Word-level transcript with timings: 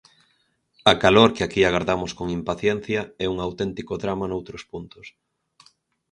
A 0.91 0.93
calor 1.03 1.29
que 1.35 1.43
aquí 1.47 1.61
agardamos 1.65 2.11
con 2.17 2.27
impaciencia 2.39 3.01
é 3.25 3.27
un 3.33 3.37
auténtico 3.45 3.93
drama 4.03 4.25
noutros 4.29 4.63
puntos. 4.71 5.05